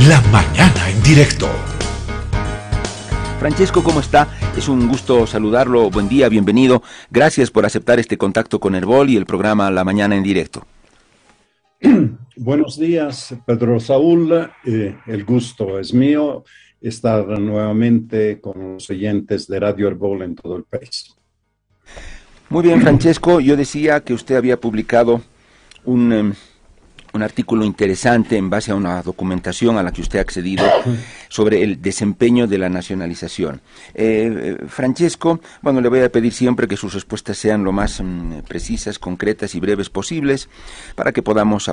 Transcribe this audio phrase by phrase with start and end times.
[0.00, 1.48] La mañana en directo.
[3.38, 4.28] Francesco, ¿cómo está?
[4.56, 5.88] Es un gusto saludarlo.
[5.88, 6.82] Buen día, bienvenido.
[7.10, 10.66] Gracias por aceptar este contacto con Herbol y el programa La Mañana en directo.
[12.36, 14.50] Buenos días, Pedro Saúl.
[14.66, 16.44] Eh, el gusto es mío
[16.82, 21.14] estar nuevamente con los oyentes de Radio Herbol en todo el país.
[22.50, 23.40] Muy bien, Francesco.
[23.40, 25.22] Yo decía que usted había publicado
[25.84, 26.34] un, em,
[27.14, 30.64] un artículo interesante en base a una documentación a la que usted ha accedido
[31.28, 33.60] sobre el desempeño de la nacionalización.
[33.94, 38.00] Eh, eh, Francesco, bueno, le voy a pedir siempre que sus respuestas sean lo más
[38.02, 40.48] mm, precisas, concretas y breves posibles
[40.96, 41.72] para que podamos eh,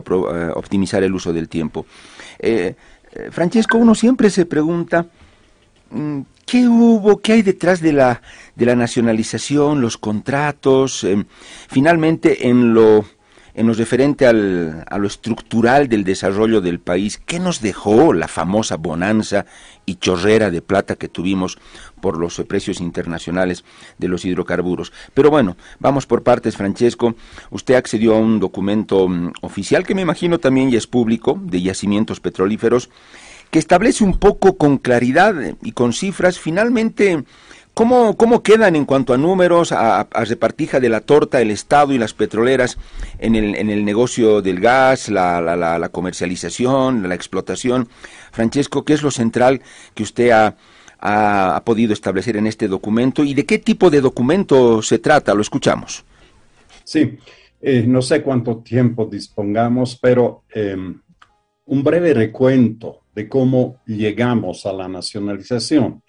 [0.55, 1.85] optimizar el uso del tiempo.
[3.31, 5.07] Francesco, uno siempre se pregunta
[5.89, 7.21] mm, ¿Qué hubo?
[7.21, 8.21] ¿Qué hay detrás de la,
[8.55, 11.07] de la nacionalización, los contratos?
[11.69, 13.05] finalmente, en lo,
[13.53, 18.27] en lo referente al, a lo estructural del desarrollo del país, ¿qué nos dejó la
[18.27, 19.45] famosa bonanza
[19.85, 21.57] y chorrera de plata que tuvimos
[22.01, 23.63] por los precios internacionales
[23.97, 24.91] de los hidrocarburos?
[25.13, 27.15] Pero bueno, vamos por partes, Francesco.
[27.49, 31.61] Usted accedió a un documento mm, oficial que me imagino también ya es público, de
[31.61, 32.89] yacimientos petrolíferos,
[33.49, 37.25] que establece un poco con claridad y con cifras finalmente
[37.73, 41.97] cómo, cómo quedan en cuanto a números, a, repartija de la torta el Estado y
[41.97, 42.77] las petroleras
[43.19, 47.87] en el, en el negocio del gas, la, la, la, comercialización, la explotación.
[48.31, 49.61] Francesco, ¿qué es lo central
[49.93, 50.55] que usted ha,
[50.99, 55.33] ha, podido establecer en este documento y de qué tipo de documento se trata?
[55.33, 56.03] Lo escuchamos.
[56.83, 57.17] Sí,
[57.61, 60.75] eh, no sé cuánto tiempo dispongamos, pero eh,
[61.65, 66.01] un breve recuento de cómo llegamos a la nacionalización.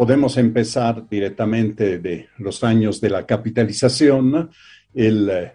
[0.00, 4.48] Podemos empezar directamente de los años de la capitalización,
[4.94, 5.52] eh,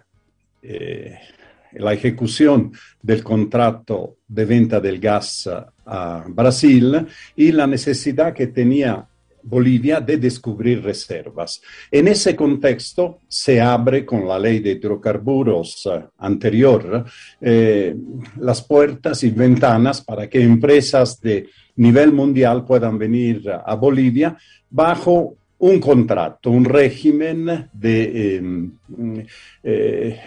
[1.72, 2.70] la ejecución
[3.02, 5.50] del contrato de venta del gas
[5.84, 9.08] a Brasil y la necesidad que tenía
[9.42, 11.60] Bolivia de descubrir reservas.
[11.90, 17.04] En ese contexto se abre con la ley de hidrocarburos eh, anterior
[17.40, 17.96] eh,
[18.38, 24.36] las puertas y ventanas para que empresas de nivel mundial puedan venir a Bolivia
[24.70, 28.72] bajo un contrato, un régimen de em,
[29.62, 30.20] eh,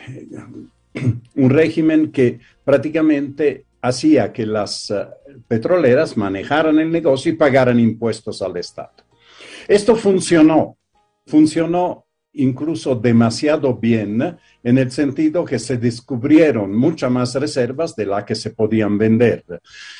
[1.36, 4.94] un régimen que prácticamente hacía que las
[5.48, 8.92] petroleras manejaran el negocio y pagaran impuestos al Estado.
[9.68, 10.78] Esto funcionó,
[11.26, 18.24] funcionó incluso demasiado bien en el sentido que se descubrieron muchas más reservas de las
[18.24, 19.44] que se podían vender.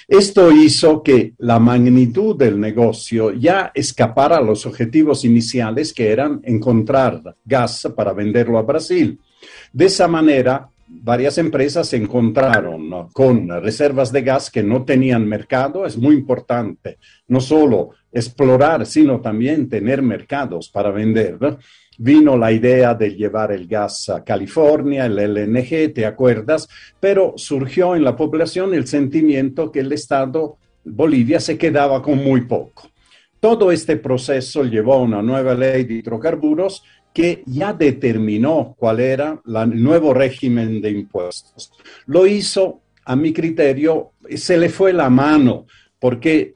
[0.08, 6.42] Esto hizo que la magnitud del negocio ya escapara a los objetivos iniciales que eran
[6.44, 9.20] encontrar gas para venderlo a Brasil.
[9.74, 15.86] De esa manera, varias empresas se encontraron con reservas de gas que no tenían mercado.
[15.86, 16.98] Es muy importante
[17.28, 21.38] no solo explorar, sino también tener mercados para vender.
[22.02, 26.70] Vino la idea de llevar el gas a California, el LNG, ¿te acuerdas?
[26.98, 30.56] Pero surgió en la población el sentimiento que el Estado
[30.86, 32.90] Bolivia se quedaba con muy poco.
[33.42, 36.84] Todo este proceso llevó a una nueva ley de hidrocarburos
[37.14, 41.74] que ya determinó cuál era el nuevo régimen de impuestos.
[42.06, 45.66] Lo hizo, a mi criterio, se le fue la mano,
[46.00, 46.54] porque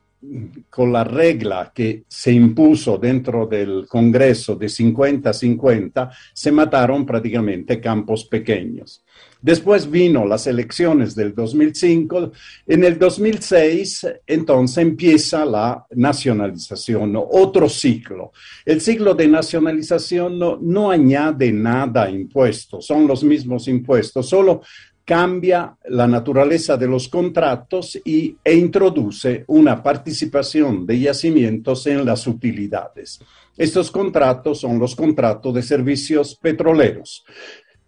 [0.69, 8.25] con la regla que se impuso dentro del Congreso de 50-50, se mataron prácticamente campos
[8.25, 9.03] pequeños.
[9.44, 12.31] Después vino las elecciones del 2005.
[12.66, 18.31] En el 2006, entonces empieza la nacionalización, otro ciclo.
[18.63, 24.61] El ciclo de nacionalización no, añade nada a impuestos, son los mismos impuestos, solo
[25.06, 32.25] cambia la naturaleza de los contratos y, e introduce una participación de yacimientos en las
[32.28, 33.19] utilidades.
[33.58, 37.24] Estos contratos son los contratos de servicios petroleros.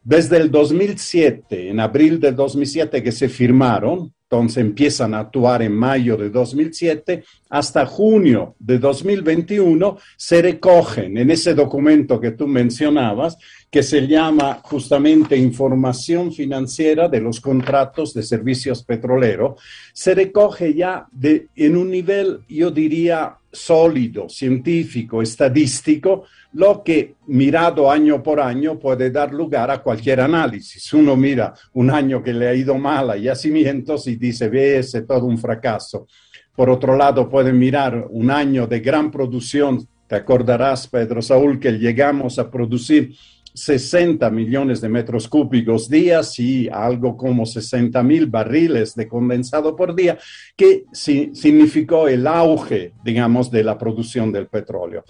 [0.04, 5.74] Desde el 2007, en abril del 2007 que se firmaron, entonces empiezan a actuar en
[5.74, 13.38] mayo de 2007, hasta junio de 2021 se recogen en ese documento que tú mencionabas,
[13.70, 19.62] que se llama justamente información financiera de los contratos de servicios petroleros,
[19.94, 27.90] se recoge ya de, en un nivel, yo diría, sólido, científico, estadístico, lo que mirado
[27.90, 30.94] año por año puede dar lugar a cualquier análisis.
[30.94, 35.00] Uno mira un año que le ha ido mal a yacimientos y dice, ve, ese
[35.00, 36.08] es todo un fracaso.
[36.56, 39.86] Por otro lado, puede mirar un año de gran producción.
[40.08, 43.16] Te acordarás, Pedro Saúl, que llegamos a producir
[43.56, 49.96] 60 millones de metros cúbicos días y algo como 60 mil barriles de condensado por
[49.96, 50.18] día,
[50.56, 55.04] que significó el auge, digamos, de la producción del petróleo.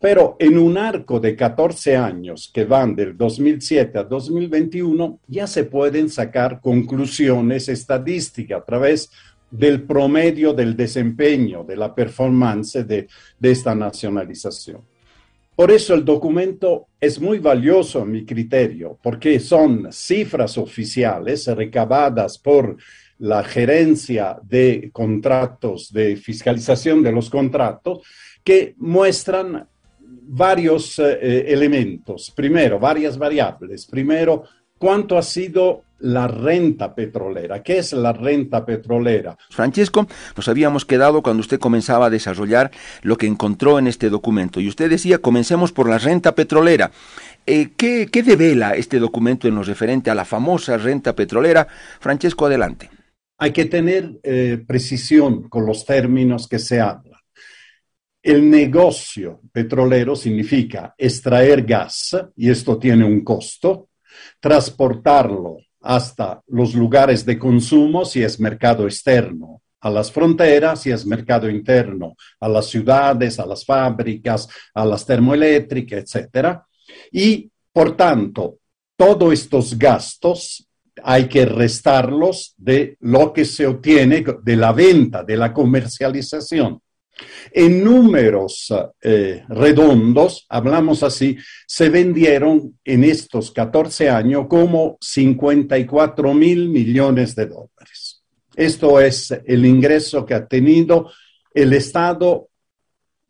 [0.00, 5.64] Pero en un arco de 14 años que van del 2007 a 2021, ya se
[5.64, 9.10] pueden sacar conclusiones estadísticas a través
[9.50, 13.08] del promedio del desempeño, de la performance de,
[13.42, 14.82] esta nacionalización.
[15.60, 22.38] Por eso el documento es muy valioso a mi criterio, porque son cifras oficiales recabadas
[22.38, 22.78] por
[23.18, 28.00] la gerencia de contratos, de fiscalización de los contratos,
[28.42, 29.68] que muestran
[29.98, 32.32] varios eh, elementos.
[32.34, 33.84] Primero, varias variables.
[33.84, 34.44] Primero,
[34.80, 37.62] cuánto ha sido la renta petrolera.
[37.62, 39.36] ¿Qué es la renta petrolera?
[39.50, 42.70] Francesco, nos habíamos quedado cuando usted comenzaba a desarrollar
[43.02, 44.58] lo que encontró en este documento.
[44.58, 46.90] Y usted decía, comencemos por la renta petrolera.
[47.46, 51.68] Eh, ¿qué, devela este documento en lo referente a la famosa renta petrolera?
[52.00, 52.88] Francesco, adelante.
[53.36, 57.20] Hay que tener eh, precisión con los términos que se hablan.
[58.22, 63.89] El negocio petrolero significa extraer gas, y esto tiene un costo,
[64.40, 71.06] transportarlo hasta los lugares de consumo, si es mercado externo, a las fronteras, si es
[71.06, 76.58] mercado interno, a las ciudades, a las fábricas, a las termoeléctricas, etc.
[77.12, 78.58] Y, por tanto,
[78.96, 80.66] todos estos gastos
[81.02, 86.80] hay que restarlos de lo que se obtiene de la venta, de la comercialización.
[87.52, 88.72] En números
[89.02, 91.36] eh, redondos, hablamos así,
[91.66, 98.22] se vendieron en estos 14 años como 54 mil millones de dólares.
[98.54, 101.10] Esto es el ingreso que ha tenido
[101.52, 102.48] el Estado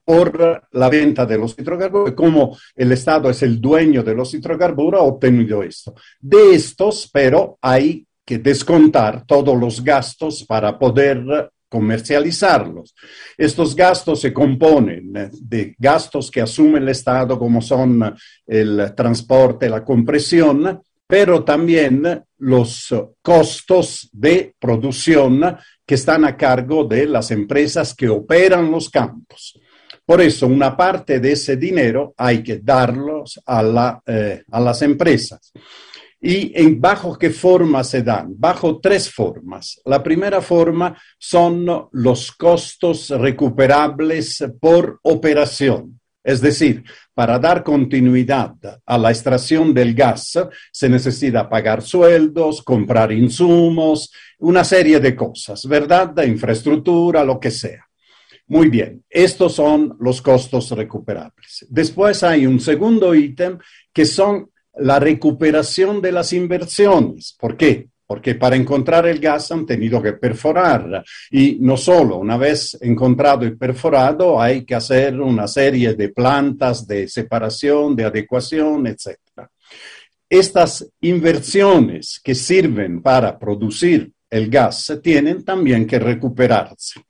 [0.05, 5.01] por la venta de los hidrocarburos, como el Estado es el dueño de los hidrocarburos,
[5.01, 5.95] ha obtenido esto.
[6.19, 12.95] De estos, pero hay que descontar todos los gastos para poder comercializarlos.
[13.39, 18.15] Estos gastos se componen de gastos que asume el Estado, como son
[18.47, 25.57] el transporte, la compresión, pero también los costos de producción
[25.87, 29.59] que están a cargo de las empresas que operan los campos.
[30.05, 35.53] Por eso, una parte de ese dinero hay que darlos a, eh, a las empresas.
[36.21, 38.35] ¿Y en bajo qué forma se dan?
[38.37, 39.81] Bajo tres formas.
[39.87, 45.99] La primera forma son los costos recuperables por operación.
[46.23, 46.85] Es decir,
[47.15, 50.39] para dar continuidad a la extracción del gas
[50.71, 56.11] se necesita pagar sueldos, comprar insumos, una serie de cosas, ¿verdad?
[56.11, 57.87] De infraestructura, lo que sea.
[58.47, 61.67] Muy bien, estos son los costos recuperables.
[61.71, 63.59] Después hay un segundo ítem
[63.93, 67.37] que son la recuperación de las inversiones.
[67.39, 67.89] ¿Por qué?
[68.07, 73.47] Porque para encontrar el gas han tenido que perforar y no solo, una vez encontrado
[73.47, 79.17] y perforado, hay que hacer una serie de plantas de separación, de adecuación, etc.
[80.29, 87.01] Estas inversiones que sirven para producir el gas tienen también que recuperarse.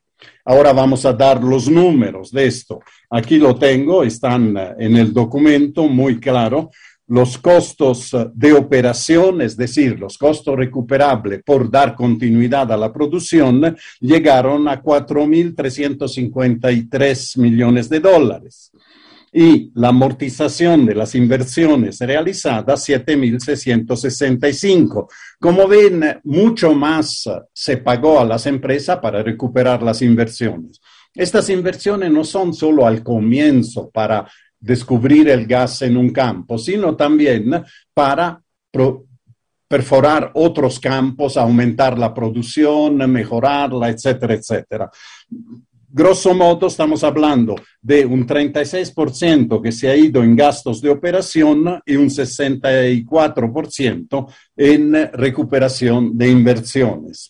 [0.44, 2.80] Ahora vamos a dar los números de esto.
[3.10, 6.70] Aquí lo tengo, están en el documento muy claro
[7.10, 12.93] los costos eh, de operación, es decir, los costos recuperables por dar continuidad a la
[12.93, 18.70] producción, llegaron a 4.353 millones de dólares.
[19.32, 25.08] Y la amortización de las inversiones realizadas, 7.665.
[25.38, 30.81] Como ven, mucho más se pagó a las empresas para recuperar las inversiones.
[31.14, 34.29] Estas inversiones no son solo al comienzo para
[34.60, 37.64] descubrir el gas en un campo, sino también
[37.94, 38.40] para
[39.67, 44.90] perforar otros campos, aumentar la producción, mejorarla, etcétera, etcétera.
[45.93, 51.82] Grosso modo, estamos hablando de un 36% que se ha ido en gastos de operación
[51.84, 57.29] y un 64% en recuperación de inversiones.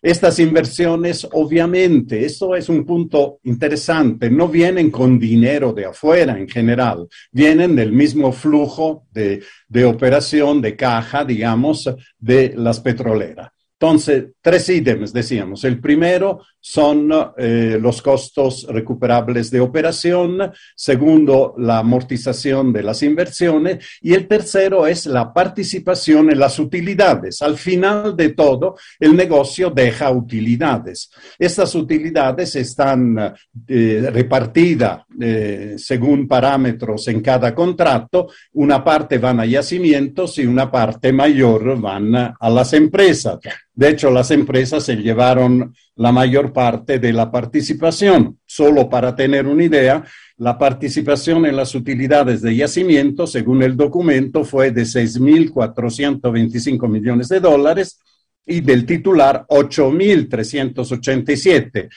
[0.00, 6.48] Estas inversiones, obviamente, esto es un punto interesante, no vienen con dinero de afuera en
[6.48, 9.42] general, vienen del mismo flujo de,
[9.84, 13.50] operación, de caja, digamos, de las petroleras.
[13.80, 15.62] Entonces, tres ítems decíamos.
[15.62, 23.84] El primero son eh, los costos recuperables de operación, segundo, la amortización de las inversiones
[24.02, 27.42] y el tercero es la participación en las utilidades.
[27.42, 31.10] Al final de todo, el negocio deja utilidades.
[31.38, 33.34] Estas utilidades están
[33.66, 38.28] eh, repartidas eh, según parámetros en cada contrato.
[38.52, 43.38] Una parte van a yacimientos y una parte mayor van a las empresas.
[43.74, 48.38] De hecho, las empresas se llevaron la mayor parte de la participación.
[48.46, 50.02] Solo para tener una idea,
[50.36, 57.40] la participación en las utilidades de yacimiento, según el documento, fue de 6.425 millones de
[57.40, 57.98] dólares
[58.46, 61.88] y del titular 8.387.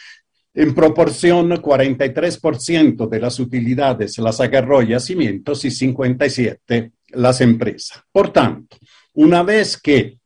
[0.56, 8.02] En proporción, 43% de las utilidades las agarró yacimientos y 57% las empresas.
[8.12, 8.78] Por tanto,
[9.14, 10.18] una vez que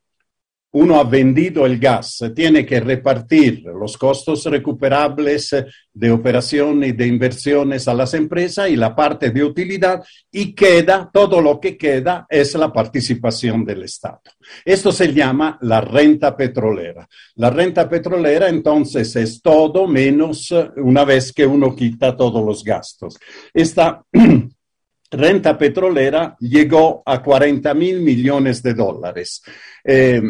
[0.75, 5.55] uno ha vendido el gas, tiene que repartir los costos recuperables
[5.93, 11.09] de operación y de inversiones a las empresas y la parte de utilidad y queda,
[11.13, 14.19] todo lo que queda es la participación del Estado.
[14.65, 17.07] Esto se llama la renta petrolera.
[17.35, 23.17] La renta petrolera entonces es todo menos una vez que uno quita todos los gastos.
[23.53, 24.03] Esta
[25.11, 29.41] renta petrolera llegó a 40 mil millones de dólares.
[29.81, 30.21] Eh,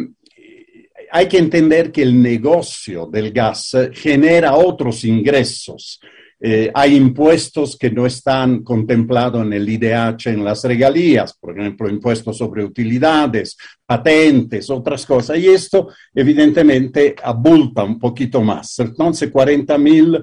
[1.10, 6.00] hay que entender que el negocio del gas genera otros ingresos.
[6.38, 11.88] Eh, hay impuestos que no están contemplados en el IDH, en las regalías, por ejemplo,
[11.88, 18.78] impuestos sobre utilidades, patentes, otras cosas, y esto evidentemente abulta un poquito más.
[18.80, 20.22] Entonces, 40 mil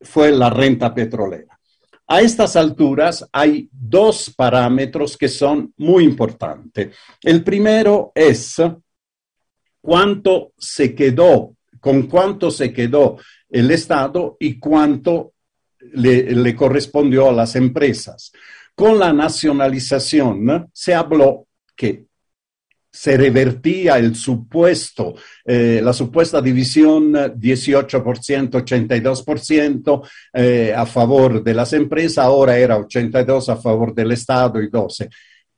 [0.00, 1.58] fue la renta petrolera.
[2.08, 6.96] A estas alturas hay dos parámetros que son muy importantes.
[7.22, 8.56] El primero es
[9.80, 13.18] cuánto se quedó, con cuánto se quedó
[13.48, 15.32] el Estado y cuánto
[15.94, 18.32] le, correspondió a las empresas.
[18.74, 22.04] Con la nacionalización se habló que
[22.92, 31.72] se revertía el supuesto, eh, la supuesta división 18%, 82% eh, a favor de las
[31.72, 35.08] empresas, ahora era 82 a favor del Estado y 12.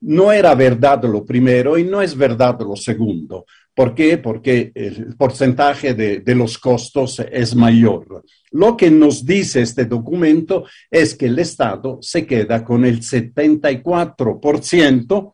[0.02, 3.47] No era verdad lo primero y no es verdad lo segundo.
[3.75, 4.19] ¿Por qué?
[4.19, 8.23] Porque el porcentaje de, los costos es mayor.
[8.50, 15.33] Lo que nos dice este documento es que el Estado se queda con el 74%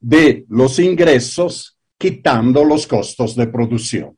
[0.00, 4.16] de los ingresos quitando los costos de producción.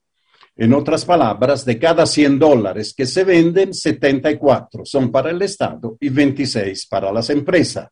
[0.55, 5.97] En otras palabras, de cada 100 dólares que se venden, 74 son para el Estado
[5.99, 7.89] y 26 para las empresas.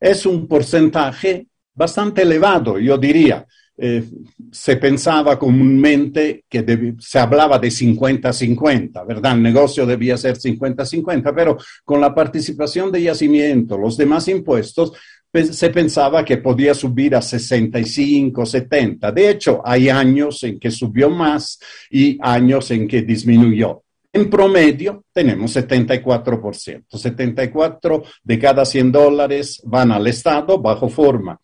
[0.00, 3.46] Es un porcentaje bastante elevado, yo diría.
[3.80, 4.04] Eh,
[4.50, 9.36] se pensaba comúnmente que se hablaba de 50-50, ¿verdad?
[9.36, 14.92] El negocio debía ser 50-50, pero con la participación de yacimiento, los demás impuestos,
[15.32, 19.12] se pensaba que podía subir a 65, 70.
[19.12, 23.84] De hecho, hay años en que subió más y años en que disminuyó.
[24.12, 26.84] En promedio tenemos 74%.
[26.88, 31.38] 74 de cada 100 dólares van al Estado bajo forma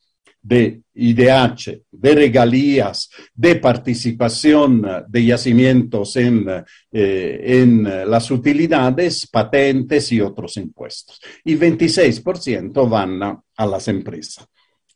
[0.44, 6.46] de IDH, de regalías, de participación de yacimientos en,
[6.92, 11.18] eh, en las utilidades, patentes y otros impuestos.
[11.44, 14.46] Y 26% van a, las empresas.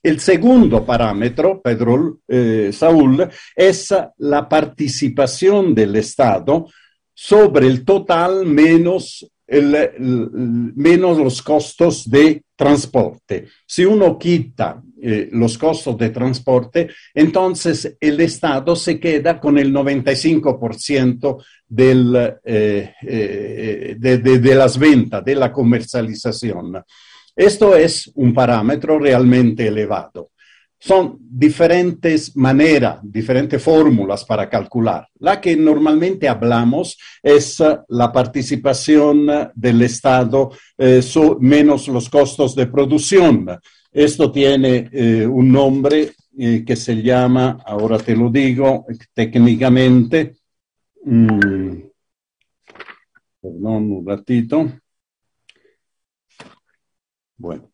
[0.03, 3.27] El segundo parámetro, Pedro eh, Saúl,
[3.57, 6.67] es la participación del Estado
[7.15, 13.49] sobre el total menos menos los costos de transporte.
[13.67, 19.73] Si uno quita eh, los costos de transporte, entonces el Estado se queda con el
[19.73, 26.83] 95% del, eh, eh, de, de las ventas, de la comercialización.
[27.37, 30.31] Esto es un parámetro realmente elevado.
[30.81, 35.09] Son diferentes maneras, diferentes fórmulas para calcular.
[35.21, 40.51] La que normalmente hablamos es la participación del Estado
[41.41, 43.61] menos los costos de producción.
[43.99, 44.89] Esto tiene
[45.27, 50.37] un nombre que se llama, ahora te lo digo técnicamente,
[51.05, 51.81] mm,
[53.41, 54.71] perdón un ratito.
[57.37, 57.73] Bueno,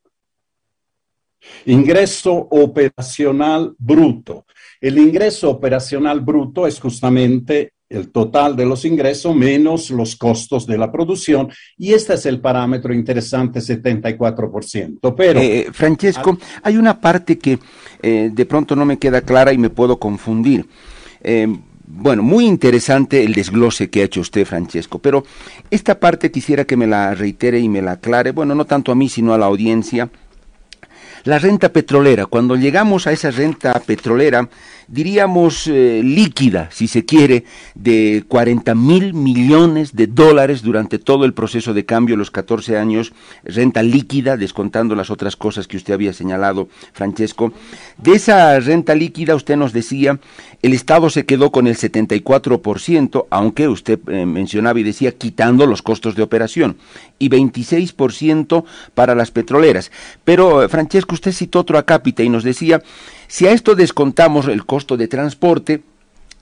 [1.66, 4.47] Ingreso operacional bruto.
[4.81, 10.79] El ingreso operacional bruto es justamente el total de los ingresos menos los costos de
[10.79, 15.14] la producción y este es el parámetro interesante 74%.
[15.17, 17.59] Pero eh, Francesco, hay una parte que
[18.03, 20.67] eh, de pronto no me queda clara y me puedo confundir.
[21.23, 21.47] Eh,
[21.87, 25.25] bueno, muy interesante el desglose que ha hecho usted, Francesco, pero
[25.71, 28.95] esta parte quisiera que me la reitere y me la aclare, bueno, no tanto a
[28.95, 30.11] mí, sino a la audiencia.
[31.25, 34.47] La renta petrolera, cuando llegamos a esa renta petrolera,
[34.88, 41.33] diríamos eh, líquida, si se quiere, de 40 mil millones de dólares durante todo el
[41.33, 46.12] proceso de cambio, los 14 años, renta líquida, descontando las otras cosas que usted había
[46.12, 47.54] señalado, Francesco.
[47.97, 50.21] De esa renta líquida, usted nos decía,
[50.61, 55.81] el Estado se quedó con el 74%, aunque usted eh, mencionaba y decía, quitando los
[55.81, 56.76] costos de operación,
[57.19, 58.64] y 26%
[58.95, 59.90] para las petroleras.
[60.25, 62.83] Pero, eh, Francesco, usted citó otro acápite y nos decía,
[63.26, 65.83] si a esto descontamos el costo de transporte,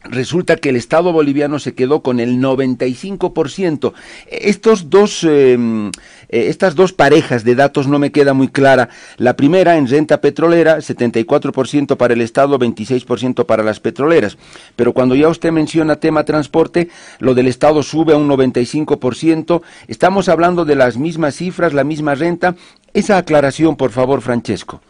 [0.05, 3.95] resulta que el Estado boliviano se quedó con el 95%.
[4.31, 5.89] Estos dos, em,
[6.29, 8.89] eh, estas dos parejas de datos no me queda muy clara.
[9.17, 14.39] La primera en renta petrolera, 74% para el Estado, 26% para las petroleras.
[14.77, 19.63] Pero cuando ya usted menciona tema transporte, lo del Estado sube a un 95%.
[19.89, 22.57] Estamos hablando de las mismas cifras, la misma renta.
[22.95, 24.81] Esa aclaración, por favor, Francesco.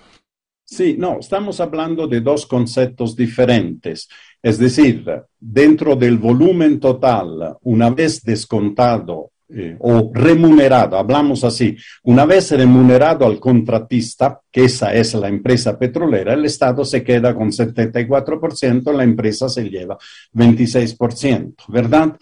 [0.65, 4.09] Sí, no, estamos hablando de dos conceptos diferentes.
[4.43, 5.05] Es decir,
[5.39, 13.27] dentro del volumen total, una vez descontado eh, o remunerado, hablamos así, una vez remunerado
[13.27, 19.05] al contratista, que esa es la empresa petrolera, el Estado se queda con 74%, la
[19.05, 19.97] empresa se lleva
[20.35, 22.17] 26%, ¿verdad?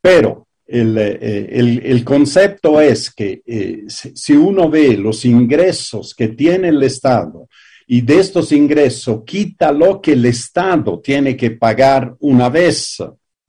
[0.00, 6.28] Pero el, eh, el, el, concepto es que eh, si uno ve los ingresos que
[6.28, 7.48] tiene el Estado
[7.86, 12.98] y de estos ingresos quita lo que el Estado tiene que pagar una vez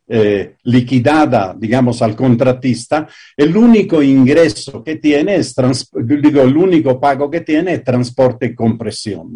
[0.08, 5.56] eh, liquidada, digamos, al contratista, el único ingreso que tiene es,
[5.96, 9.34] digo, el único pago que tiene es transporte y compresión.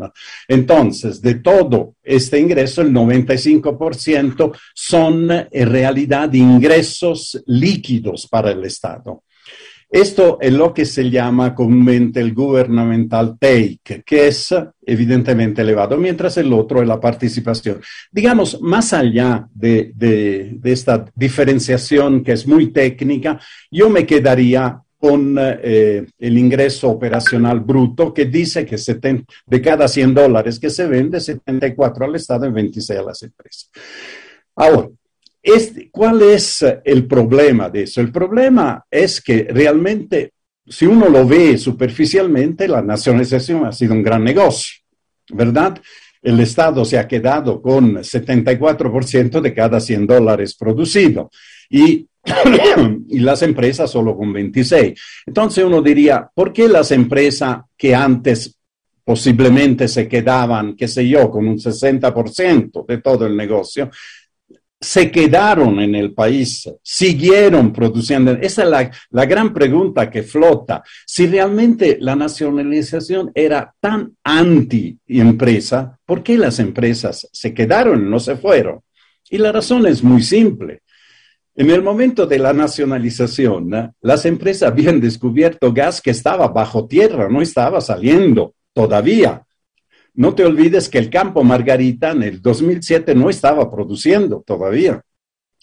[0.47, 9.23] Entonces, de todo este ingreso, el 95% son en realidad ingresos líquidos para el Estado.
[9.89, 14.53] Esto es lo que se llama comúnmente el governmental take, que es
[14.85, 17.81] evidentemente elevado, mientras el otro es la participación.
[18.11, 23.39] Digamos, más allá de, esta diferenciación que es muy técnica,
[23.71, 28.75] yo me quedaría con eh, el ingreso operacional bruto que dice que
[29.47, 33.71] de cada 100 dólares que se vende, 74 al Estado y 26 a las empresas.
[34.55, 34.89] Ahora,
[35.91, 38.01] ¿Cuál es el problema de eso?
[38.01, 40.33] El problema es que realmente,
[40.67, 44.81] si uno lo ve superficialmente, la nacionalización ha sido un gran negocio,
[45.31, 45.79] ¿verdad?
[46.21, 51.31] El Estado se ha quedado con 74% de cada 100 dólares producido
[51.69, 52.05] y,
[53.07, 54.99] y las empresas solo con 26.
[55.25, 58.59] Entonces uno diría, ¿por qué las empresas que antes
[59.09, 63.89] posiblemente se quedaban, qué sé yo, con un 60% de todo el negocio,
[64.81, 68.31] se quedaron en el país, siguieron produciendo.
[68.31, 70.83] Esa es la, gran pregunta que flota.
[71.05, 78.37] Si realmente la nacionalización era tan anti-empresa, ¿por qué las empresas se quedaron, no se
[78.37, 78.81] fueron?
[79.29, 80.81] Y la razón es muy simple.
[81.55, 87.27] En el momento de la nacionalización, las empresas habían descubierto gas que estaba bajo tierra,
[87.29, 89.43] no estaba saliendo todavía.
[90.19, 95.01] No te olvides que el campo Margarita en el 2007 no estaba produciendo todavía.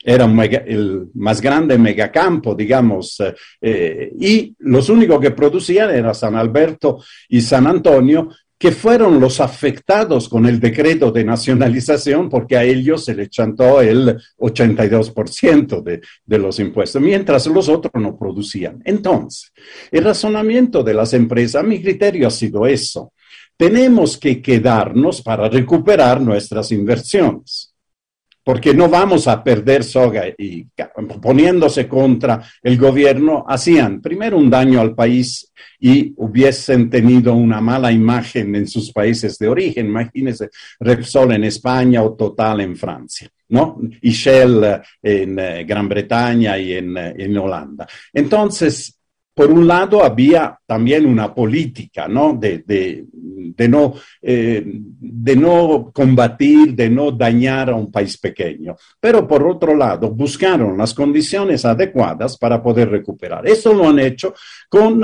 [0.03, 6.37] Era el más grande megacampo, digamos, eh, eh, y los únicos que producían eran San
[6.37, 12.65] Alberto y San Antonio, que fueron los afectados con el decreto de nacionalización porque a
[12.65, 18.81] ellos se les chantó el 82% de, de los impuestos, mientras los otros no producían.
[18.87, 19.53] Entonces,
[19.91, 23.13] el razonamiento de las empresas, mi criterio, ha sido eso
[23.57, 27.75] tenemos que quedarnos para recuperar nuestras inversiones,
[28.45, 30.67] porque no vamos a perder soga y
[31.21, 37.91] poniéndose contra el gobierno, hacían primero un daño al país y hubiesen tenido una mala
[37.91, 39.87] imagen en sus países de origen.
[39.87, 43.29] Imagínense Repsol en España o Total en Francia.
[43.49, 43.81] ¿no?
[44.03, 47.87] Y Shell en eh, Gran Bretaña y en, eh, en Holanda.
[48.13, 48.96] Entonces,
[49.37, 52.33] por un lado había también una política, ¿no?
[52.41, 53.05] De,
[53.69, 58.75] no, eh, de no combatir, de no dañar a un país pequeño.
[58.99, 63.47] Pero por otro lado, buscaron las condiciones adecuadas para poder recuperar.
[63.47, 64.33] Eso lo han hecho
[64.71, 65.03] con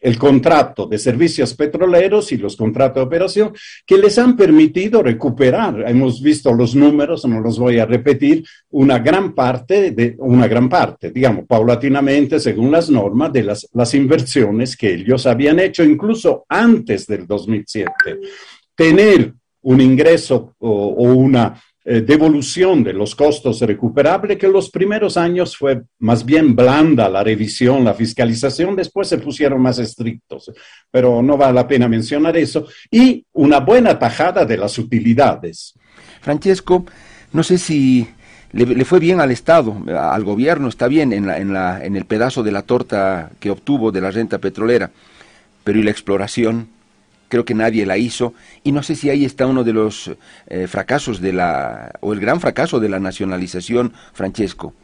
[0.00, 3.52] el contrato de servicios petroleros y los contratos de operación
[3.84, 5.84] que les han permitido recuperar.
[5.86, 10.68] Hemos visto los números, no los voy a repetir, una gran parte, de, una gran
[10.68, 16.44] parte, digamos, paulatinamente, según las normas, de las, las inversiones que ellos habían hecho incluso
[16.48, 17.92] antes del 2007.
[18.74, 25.56] Tener un ingreso o, una eh, devolución de los costos recuperables, que los primeros años
[25.56, 30.52] fue más bien blanda la revisión, la fiscalización, después se pusieron más estrictos,
[30.90, 35.72] pero no vale la pena mencionar eso, y una buena tajada de las utilidades.
[36.20, 36.84] Francesco,
[37.32, 38.06] no sé si
[38.52, 42.04] le, fue bien al Estado, al gobierno, está bien en, la, en, la, en el
[42.04, 44.90] pedazo de la torta que obtuvo de la renta petrolera,
[45.64, 46.68] pero ¿y la exploración?
[47.30, 50.10] Creo que nadie la hizo, y no sé si ahí está uno de los
[50.46, 54.74] eh, fracasos de la, o el gran fracaso de la nacionalización, Francesco.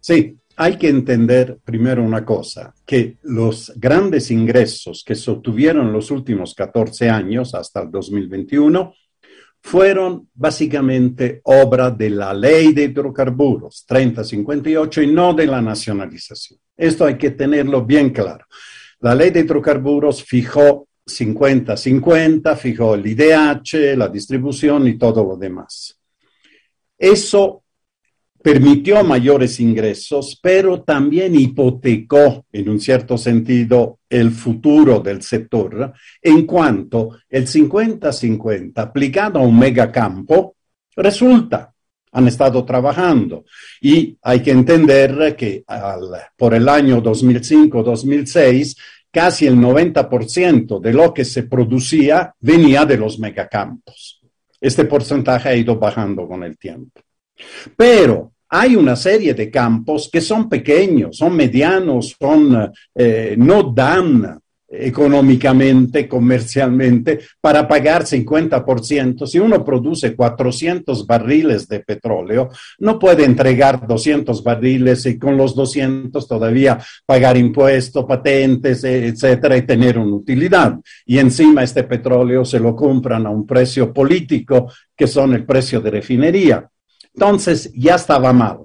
[0.00, 6.10] Sí, hay que entender primero una cosa, que los grandes ingresos que se obtuvieron los
[6.10, 8.94] últimos 14 años, hasta el 2021,
[9.62, 16.58] fueron básicamente obra de la ley de hidrocarburos 3058 y no de la nacionalización.
[16.76, 18.46] Esto hay que tenerlo bien claro.
[19.00, 25.98] La ley de hidrocarburos fijó 50-50, fijó el IDH, la distribución y todo lo demás.
[26.98, 27.64] Eso
[28.42, 35.92] permitió mayores ingresos, pero también hipotecó, en un cierto sentido, el futuro del sector,
[36.22, 40.56] en cuanto el 50-50 aplicado a un megacampo
[40.96, 41.72] resulta.
[42.12, 43.44] Han estado trabajando
[43.80, 45.64] y hay que entender que
[46.36, 48.76] por el año 2005-2006
[49.10, 54.20] casi el 90% de lo que se producía venía de los megacampos.
[54.60, 57.00] Este porcentaje ha ido bajando con el tiempo.
[57.76, 64.40] Pero hay una serie de campos que son pequeños, son medianos, son, eh, no dan
[64.70, 69.26] económicamente, comercialmente, para pagar 50%.
[69.26, 75.56] Si uno produce 400 barriles de petróleo, no puede entregar 200 barriles y con los
[75.56, 80.78] 200 todavía pagar impuestos, patentes, etcétera, y tener una utilidad.
[81.04, 85.80] Y encima este petróleo se lo compran a un precio político, que son el precio
[85.80, 86.68] de refinería.
[87.12, 88.58] Entonces, ya estaba mal.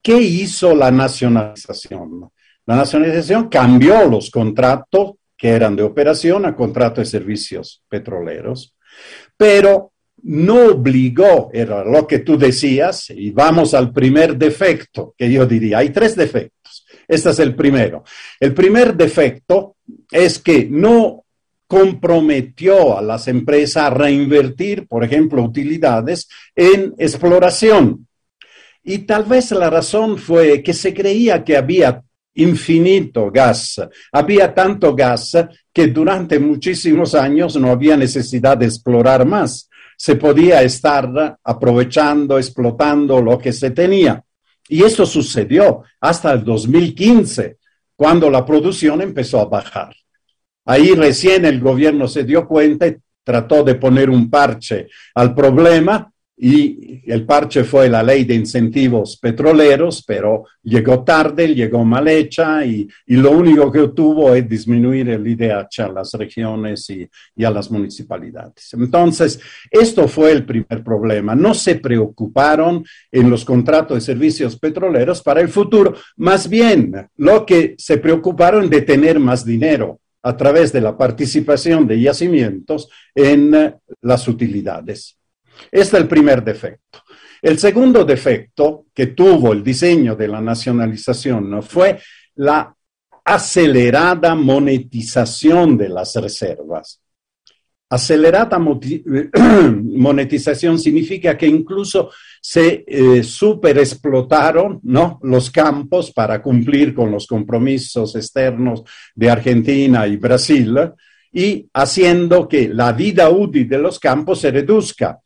[0.00, 2.30] ¿Qué hizo la nacionalización?
[2.66, 8.76] La nacionalización cambió los contratos que eran de operación a contrato de servicios petroleros,
[9.36, 9.90] pero
[10.22, 15.78] no obligó, era lo que tú decías, y vamos al primer defecto, que yo diría,
[15.78, 16.86] hay tres defectos.
[17.08, 18.04] Este es el primero.
[18.38, 19.74] El primer defecto
[20.12, 21.24] es que no
[21.66, 28.06] comprometió a las empresas a reinvertir, por ejemplo, utilidades en exploración.
[28.84, 33.80] Y tal vez la razón fue que se creía que había infinito gas.
[34.12, 35.36] Había tanto gas
[35.72, 39.68] que durante muchísimos años no había necesidad de explorar más.
[39.96, 44.22] Se podía estar aprovechando, explotando lo que se tenía.
[44.68, 47.58] Y eso sucedió hasta el 2015,
[47.94, 49.94] cuando la producción empezó a bajar.
[50.64, 56.12] Ahí recién el gobierno se dio cuenta y trató de poner un parche al problema
[56.36, 62.64] y el parche fue la ley de incentivos petroleros, pero llegó tarde, llegó mal hecha
[62.64, 67.50] y, lo único que obtuvo es disminuir el IDH a las regiones y, y, a
[67.50, 68.72] las municipalidades.
[68.72, 69.38] Entonces,
[69.70, 71.34] esto fue el primer problema.
[71.34, 77.46] No se preocuparon en los contratos de servicios petroleros para el futuro, más bien lo
[77.46, 83.76] que se preocuparon de tener más dinero a través de la participación de yacimientos en
[84.00, 85.18] las utilidades.
[85.70, 87.02] Este es el primer defecto.
[87.40, 91.98] El segundo defecto que tuvo el diseño de la nacionalización fue
[92.36, 92.74] la
[93.24, 97.00] acelerada monetización de las reservas.
[97.90, 102.10] Acelerada monetización significa que incluso
[102.40, 105.20] se eh, superexplotaron ¿no?
[105.22, 108.82] los campos para cumplir con los compromisos externos
[109.14, 110.74] de Argentina y Brasil
[111.32, 115.20] y haciendo que la vida útil de los campos se reduzca.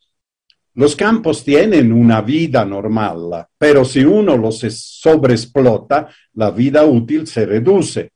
[0.77, 7.47] Los campos tienen una vida normal, pero si uno los sobreexplota, la vida útil se
[7.47, 8.11] reduce.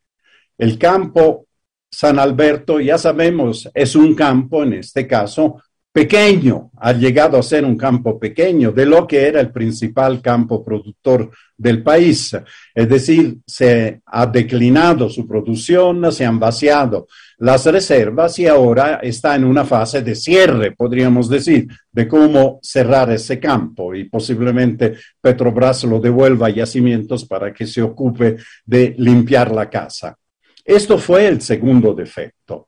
[0.60, 1.48] El campo
[1.90, 5.60] San Alberto, ya sabemos, es un campo, en este caso,
[5.92, 10.64] pequeño, ha llegado a ser un campo pequeño de lo que era el principal campo
[10.64, 12.36] productor del país.
[12.74, 17.08] Es decir, se ha declinado su producción, se han vaciado
[17.40, 23.12] las reservas y ahora está en una fase de cierre, podríamos decir, de cómo cerrar
[23.12, 29.52] ese campo y posiblemente Petrobras lo devuelva a yacimientos para que se ocupe de limpiar
[29.52, 30.18] la casa.
[30.64, 32.68] Esto fue el segundo defecto.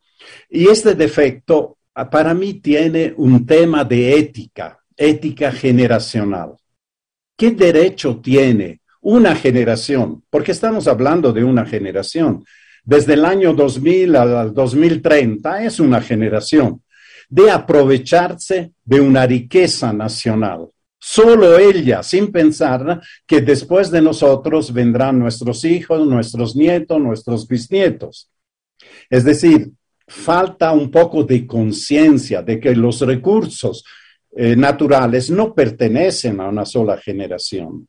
[0.49, 6.55] Y este defecto para mí tiene un tema de ética, ética generacional.
[7.37, 10.23] ¿Qué derecho tiene una generación?
[10.29, 12.43] Porque estamos hablando de una generación.
[12.83, 16.81] Desde el año 2000 al 2030 es una generación
[17.29, 20.67] de aprovecharse de una riqueza nacional.
[20.99, 28.29] Solo ella, sin pensar que después de nosotros vendrán nuestros hijos, nuestros nietos, nuestros bisnietos.
[29.09, 29.71] Es decir,
[30.07, 33.83] falta un poco de conciencia de que los recursos
[34.35, 37.87] eh, naturales no pertenecen a una sola generación,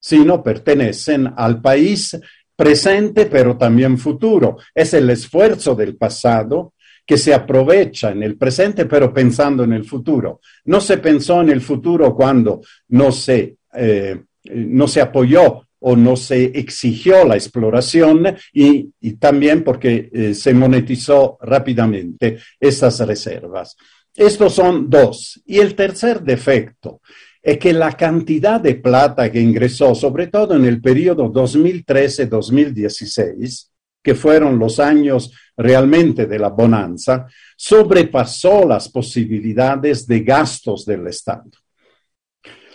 [0.00, 2.18] sino pertenecen al país
[2.56, 4.58] presente, pero también futuro.
[4.74, 6.74] Es el esfuerzo del pasado
[7.06, 10.40] que se aprovecha en el presente, pero pensando en el futuro.
[10.64, 16.16] No se pensó en el futuro cuando no se, eh, no se apoyó o no
[16.16, 23.76] se exigió la exploración y, también porque eh, se monetizó rápidamente estas reservas.
[24.16, 25.42] Estos son dos.
[25.44, 27.02] Y el tercer defecto
[27.42, 33.68] es que la cantidad de plata que ingresó, sobre todo en el periodo 2013-2016,
[34.02, 41.50] que fueron los años realmente de la bonanza, sobrepasó las posibilidades de gastos del Estado.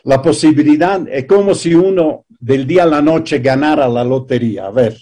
[0.04, 4.68] La posibilidad es como si uno del día a la noche ganara la lotería.
[4.68, 4.98] A ver,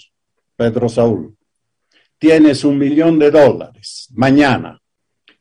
[0.56, 1.36] Pedro Saúl,
[2.18, 4.80] tienes un millón de dólares mañana.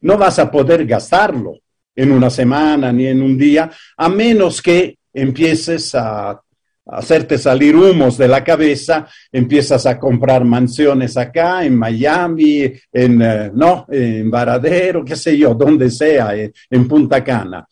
[0.01, 1.59] No vas a poder gastarlo
[1.95, 6.39] en una semana ni en un día, a menos que empieces a
[6.89, 13.51] hacerte salir humos de la cabeza, empiezas a comprar mansiones acá, en Miami, en, eh,
[13.53, 17.67] no, en Varadero, qué sé yo, donde sea, en Punta Cana.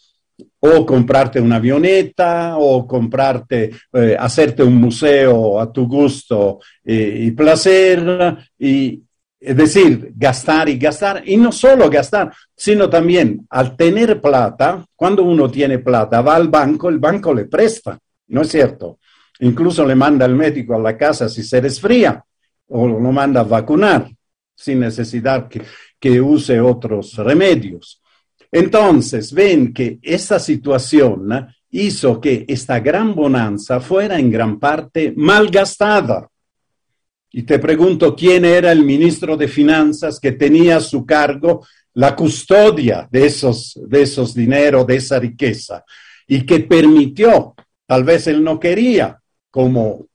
[0.67, 8.37] O comprarte una avioneta, o comprarte, eh, hacerte un museo a tu gusto y placer,
[8.59, 9.03] y,
[9.45, 15.23] es decir, gastar y gastar, y no solo gastar, sino también al tener plata, cuando
[15.23, 17.99] uno tiene plata, va al banco, el banco le presta,
[18.29, 19.01] ¿no es cierto?
[19.41, 22.25] Incluso le manda al médico a la casa si se resfría,
[22.69, 24.11] o lo manda a vacunar,
[24.55, 25.61] sin necesidad que,
[26.01, 28.01] que use otros remedios.
[28.55, 31.29] Entonces, ven que esta situación
[31.73, 36.29] hizo que esta gran bonanza fuera en gran parte malgastada.
[37.33, 42.15] Y te pregunto quién era el ministro de Finanzas que tenía a su cargo la
[42.15, 45.85] custodia de esos, de esos dineros, de esa riqueza,
[46.29, 47.57] y que permitió,
[47.89, 49.19] tal vez él no quería,
[49.51, 50.07] como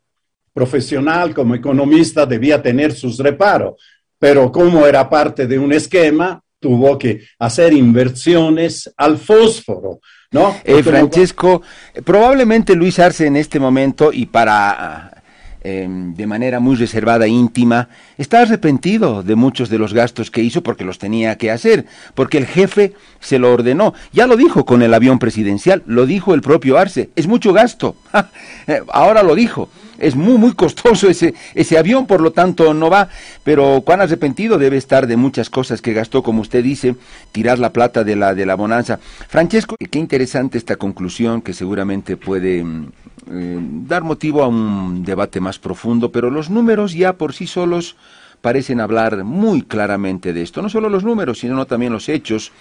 [0.54, 3.74] profesional, como economista, debía tener sus reparos,
[4.18, 10.00] pero como era parte de un esquema, tuvo que hacer inversiones al fósforo,
[10.32, 10.56] ¿no?
[10.64, 11.62] Eh, Francesco,
[12.04, 15.20] probablemente Luis Arce en este momento, y para
[15.62, 20.42] Em, de manera muy reservada e íntima, está arrepentido de muchos de los gastos que
[20.42, 23.94] hizo porque los tenía que hacer, porque el jefe se lo ordenó.
[24.14, 27.96] Ya lo dijo con el avión presidencial, lo dijo el propio Arce, es mucho gasto.
[28.68, 29.70] Eh, ahora lo dijo,
[30.00, 33.10] es muy, muy costoso ese, ese avión, por lo tanto no va,
[33.44, 36.96] pero cuán arrepentido debe estar de muchas cosas que gastó, como usted dice,
[37.32, 39.00] tirar la plata de la, de la bonanza.
[39.28, 42.88] Francesco, qué interesante esta conclusión que seguramente puede mm,
[43.32, 47.96] eh, dar motivo a un debate más profundo, pero los números ya por sí solos
[48.42, 50.62] parecen hablar muy claramente de esto.
[50.62, 52.52] No solo los números, sino también los hechos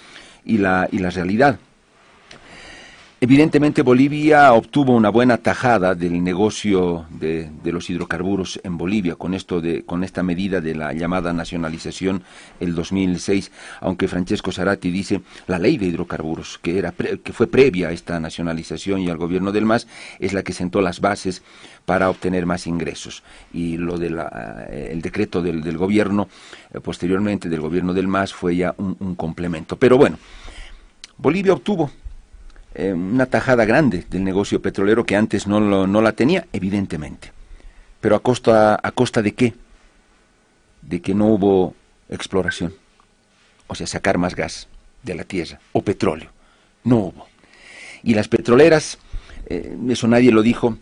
[0.45, 1.59] y la, y la realidad.
[3.21, 9.61] Evidentemente Bolivia obtuvo una buena tajada del negocio de, los hidrocarburos en Bolivia con esto
[9.61, 12.23] de con esta medida de la llamada nacionalización
[12.61, 13.51] el 2006,
[13.81, 18.21] aunque Francesco Zarati dice la ley de hidrocarburos que era que fue previa a esta
[18.21, 19.89] nacionalización y al gobierno del MAS
[20.21, 21.43] es la que sentó las bases
[21.87, 26.29] para obtener más ingresos y lo del eh, el decreto del, gobierno
[26.73, 29.77] eh, posteriormente del gobierno del MAS fue ya un complemento.
[29.77, 30.19] Pero bueno,
[31.17, 31.91] Bolivia obtuvo
[32.79, 37.33] eh, una tajada grande del negocio petrolero que antes no, no la tenía, evidentemente.
[38.01, 39.55] Pero a costa, a costa de qué?
[40.83, 41.75] De que no hubo
[42.09, 42.73] exploración.
[43.67, 44.69] O sea, sacar más gas
[45.03, 46.31] de la tierra o petróleo.
[46.85, 47.27] No hubo.
[48.05, 48.99] Y las petroleras,
[49.47, 50.79] eh, eso nadie lo dijo,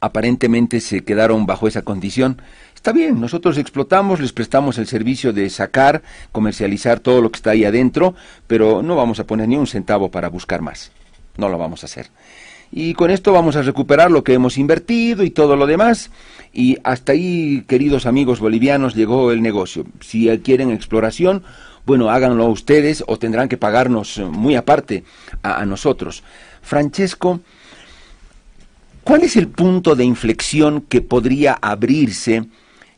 [0.00, 2.42] aparentemente se quedaron bajo esa condición.
[2.74, 7.52] Está bien, nosotros explotamos, les prestamos el servicio de sacar, comercializar todo lo que está
[7.52, 8.14] ahí adentro,
[8.46, 10.92] pero no vamos a poner ni un centavo para buscar más.
[11.36, 12.08] No lo vamos a hacer.
[12.72, 16.10] Y con esto vamos a recuperar lo que hemos invertido y todo lo demás.
[16.52, 19.84] Y hasta ahí, queridos amigos bolivianos, llegó el negocio.
[20.00, 21.44] Si quieren exploración,
[21.84, 25.04] bueno, háganlo ustedes o tendrán que pagarnos muy aparte
[25.42, 26.24] a, a nosotros.
[26.62, 27.40] Francesco,
[29.04, 32.46] ¿cuál es el punto de inflexión que podría abrirse?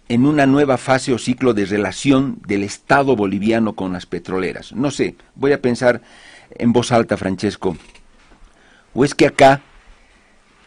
[0.08, 4.72] en una nueva fase o ciclo de relación del Estado boliviano con las petroleras.
[4.72, 6.00] No sé, voy a pensar
[6.50, 7.76] en voz alta, Francesco.
[9.00, 9.62] ¿O es que acá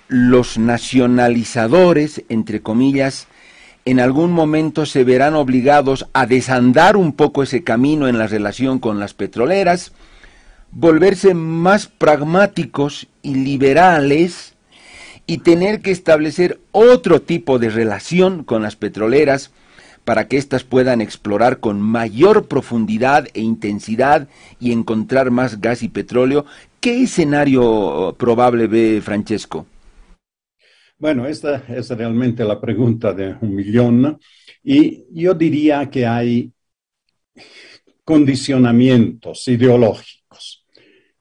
[0.07, 3.27] los nacionalizadores, entre comillas,
[3.83, 8.79] en algún momento se verán obligados a desandar un poco ese camino en la relación
[8.79, 9.91] con las petroleras,
[10.71, 14.53] volverse más pragmáticos y liberales
[15.27, 19.51] y tener que establecer otro tipo de relación con las petroleras
[20.05, 25.89] para que éstas puedan explorar con mayor profundidad e intensidad y encontrar más gas y
[25.89, 26.45] petróleo.
[26.81, 29.67] ¿Qué escenario probable ve Francesco?
[30.97, 34.17] Bueno, esta es realmente la pregunta de un millón
[34.63, 36.51] y yo diría que hay
[38.03, 40.65] condicionamientos ideológicos,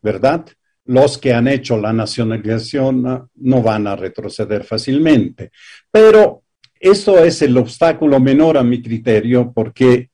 [0.00, 0.46] ¿verdad?
[0.86, 5.50] Los que han hecho la nacionalización no van a retroceder fácilmente,
[5.90, 6.44] pero
[6.80, 10.08] eso es el obstáculo menor a mi criterio porque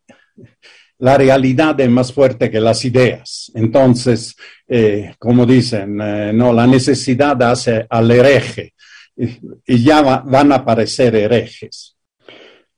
[0.99, 3.51] la realidad es más fuerte que las ideas.
[3.55, 4.35] Entonces,
[4.67, 8.73] eh, como dicen, eh, no, la necesidad hace al hereje
[9.17, 11.97] y ya van a aparecer herejes.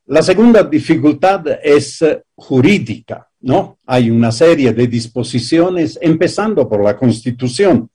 [0.07, 2.04] La segunda dificultad es
[2.35, 3.78] jurídica, ¿no?
[3.87, 7.90] Hay una serie de disposiciones, empezando por la Constitución.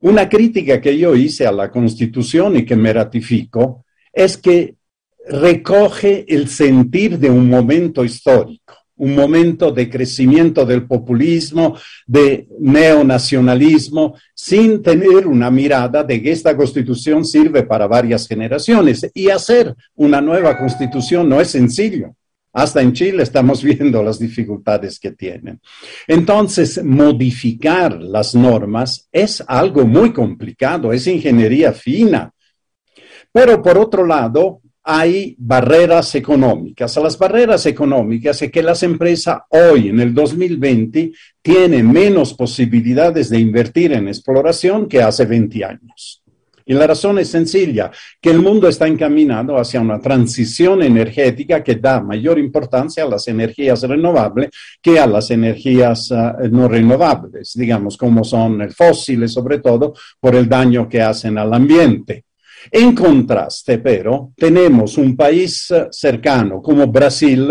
[0.00, 4.74] Una crítica que yo hice a la Constitución y que me ratifico es que
[5.28, 14.14] recoge el sentir de un momento histórico un momento de crecimiento del populismo, de neonacionalismo,
[14.32, 19.10] sin tener una mirada de que esta constitución sirve para varias generaciones.
[19.12, 22.14] Y hacer una nueva constitución no es sencillo.
[22.52, 25.60] Hasta en Chile estamos viendo las dificultades que tienen.
[26.06, 32.32] Entonces, modificar las normas es algo muy complicado, es ingeniería fina.
[33.32, 36.96] Pero por otro lado, hay barreras económicas.
[36.96, 43.38] Las barreras económicas es que las empresas hoy, en el 2020, tienen menos posibilidades de
[43.38, 46.22] invertir en exploración que hace 20 años.
[46.64, 47.90] Y la razón es sencilla,
[48.20, 53.26] que el mundo está encaminado hacia una transición energética que da mayor importancia a las
[53.26, 59.58] energías renovables que a las energías ah, no renovables, digamos, como son el fósiles, sobre
[59.58, 62.24] todo por el daño que hacen al ambiente.
[62.70, 67.48] En contraste, pero, tenemos un país cercano como Brasil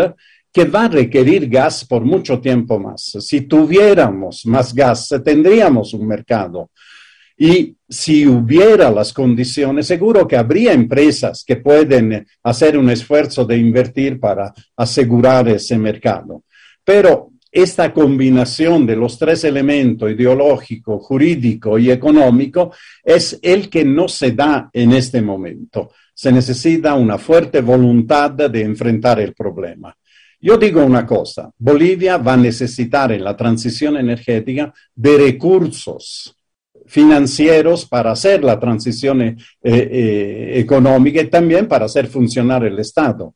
[0.52, 3.18] que va a requerir gas por mucho tiempo más.
[3.20, 6.72] Si tuviéramos más gas, tendríamos un mercado.
[7.38, 13.58] Y si hubiera las condiciones, seguro que habría empresas que pueden hacer un esfuerzo de
[13.58, 16.44] invertir para asegurar ese mercado.
[16.84, 22.72] Pero esta combinación de los tres elementos, ideológico, jurídico y económico,
[23.04, 25.92] es el que no se da en este momento.
[26.14, 29.96] Se necesita una fuerte voluntad de enfrentar el problema.
[30.40, 36.36] Yo digo una cosa, Bolivia va a necesitar en la transición energética de recursos
[36.88, 43.36] financieros para hacer la transición eh, eh, económica y también para hacer funcionar el Estado.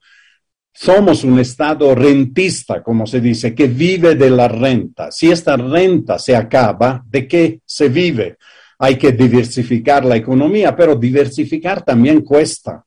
[0.77, 5.09] Somos un Estado rentista, como se dice, que vive de la renta.
[5.09, 8.35] Si esta renta se acaba, ¿de qué se vive?
[8.79, 12.83] Hay que diversificar la economía, pero diversificar también cuesta.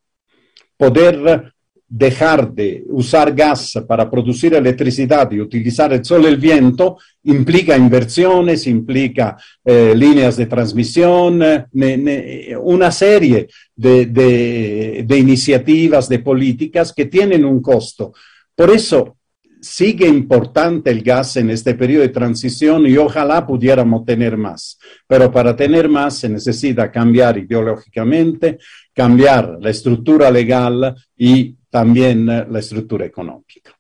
[0.76, 1.54] Poder
[1.88, 7.76] dejar de usar gas para producir electricidad y utilizar el sol y el viento implica
[7.76, 17.06] inversiones, implica eh, líneas de transmisión, eh, una serie de, de iniciativas, de políticas que
[17.06, 18.12] tienen un costo.
[18.54, 19.16] Por eso
[19.60, 24.78] sigue importante el gas en este periodo de transición y ojalá pudiéramos tener más.
[25.06, 28.58] Pero para tener más se necesita cambiar ideológicamente,
[28.94, 33.72] cambiar la estructura legal y también la estructura económica.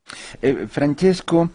[0.42, 1.50] Eh, Francesco,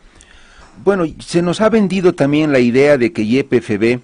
[0.83, 3.99] bueno, se nos ha vendido también la idea de que YPFB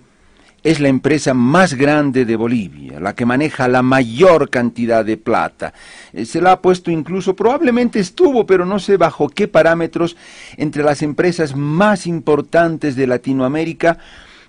[0.64, 5.74] es la empresa más grande de Bolivia, la que maneja la mayor cantidad de plata.
[6.14, 10.18] Eh, se la ha puesto incluso, probablemente estuvo, pero no sé bajo qué parámetros,
[10.58, 13.98] entre las empresas más importantes de Latinoamérica.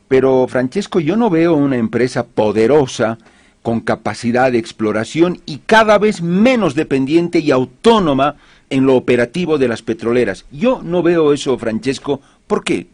[0.09, 3.19] Pero, Francesco, yo no veo una empresa poderosa
[3.63, 8.37] con capacidad de exploración y cada vez menos dependiente y autónoma
[8.71, 10.47] en lo operativo de las petroleras.
[10.51, 12.21] Yo no veo eso, Francesco.
[12.47, 12.87] ¿Por qué?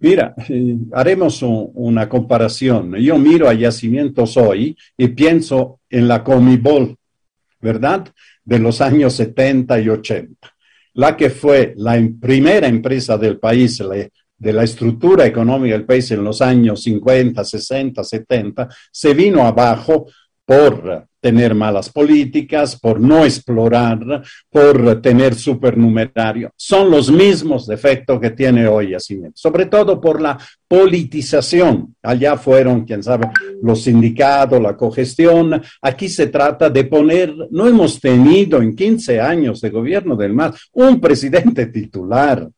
[0.00, 2.94] Mira, eh, haremos una comparación.
[2.96, 6.96] Yo miro a yacimientos hoy y pienso en la Comibol,
[7.60, 8.12] ¿verdad?
[8.44, 10.54] De los años 70 y 80.
[10.94, 13.82] La que fue la primera empresa del país,
[14.36, 20.06] de la estructura económica del país en los años 50, 60, 70, se vino abajo
[20.44, 26.50] por tener malas políticas, por no explorar, por tener supernumerario.
[26.54, 30.36] Son los mismos defectos que tiene hoy Yacimiento, sobre todo por la
[30.68, 31.96] politización.
[32.02, 33.30] Allá fueron, quién sabe,
[33.62, 35.62] los sindicatos, la cogestión.
[35.80, 40.68] Aquí se trata de poner, no hemos tenido en 15 años de gobierno del MAS
[40.72, 42.50] un presidente titular.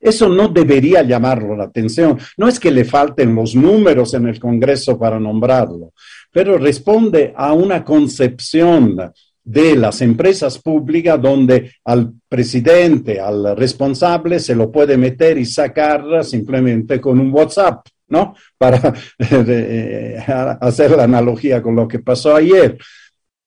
[0.00, 2.18] Eso no debería llamarlo la atención.
[2.38, 5.92] No es que le falten los números en el Congreso para nombrarlo,
[6.32, 9.12] pero responde a una concepción
[9.44, 16.24] de las empresas públicas donde al presidente, al responsable, se lo puede meter y sacar
[16.24, 18.34] simplemente con un WhatsApp, ¿no?
[18.56, 20.16] Para eh,
[20.60, 22.78] hacer la analogía con lo que pasó ayer.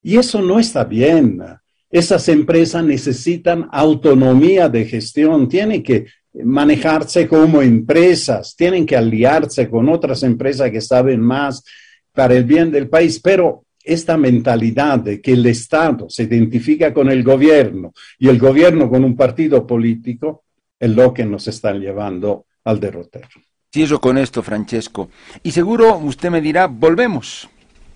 [0.01, 1.41] Y eso no está bien.
[1.89, 9.89] Esas empresas necesitan autonomía de gestión, tienen que manejarse como empresas, tienen que aliarse con
[9.89, 11.63] otras empresas que saben más
[12.11, 17.09] para el bien del país, pero esta mentalidad de que el Estado se identifica con
[17.09, 20.43] el gobierno y el gobierno con un partido político
[20.79, 23.27] es lo que nos está llevando al derrotero.
[23.71, 25.09] Cierro con esto, Francesco.
[25.41, 27.49] Y seguro usted me dirá, volvemos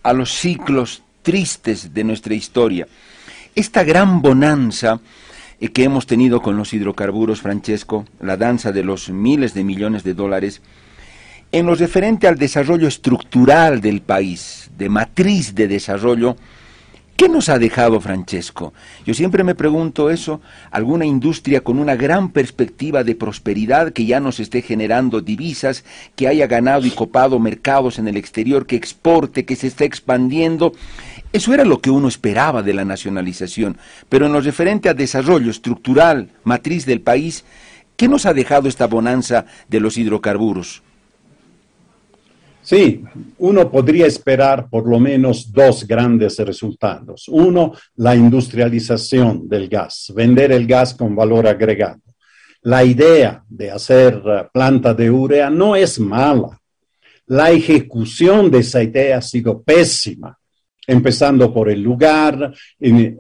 [0.04, 2.88] a los ciclos tristes de nuestra historia.
[3.54, 5.00] Esta gran bonanza
[5.60, 10.14] que hemos tenido con los hidrocarburos, Francesco, la danza de los miles de millones de
[10.14, 10.62] dólares,
[11.52, 16.36] en lo referente al desarrollo estructural del país, de matriz de desarrollo,
[17.16, 18.74] ¿qué nos ha dejado Francesco?
[19.06, 20.42] Yo siempre me pregunto eso,
[20.72, 25.86] alguna industria con una gran perspectiva de prosperidad que ya nos esté generando divisas,
[26.16, 30.74] que haya ganado y copado mercados en el exterior, que exporte, que se esté expandiendo.
[31.34, 33.78] Eso era lo que uno esperaba de la nacionalización,
[34.10, 37.44] pero en lo referente a desarrollo estructural, matriz del país,
[37.96, 40.82] ¿qué nos ha dejado esta bonanza de los hidrocarburos?
[42.62, 43.02] Sí,
[43.38, 47.30] uno podría esperar por lo menos dos grandes resultados.
[47.30, 52.02] Uno, la industrialización del gas, vender el gas con valor agregado.
[52.64, 56.60] La idea de hacer eh, planta de urea no es mala.
[57.28, 60.37] La ejecución de esa idea ha sido pésima,
[60.88, 62.54] empezando por el lugar,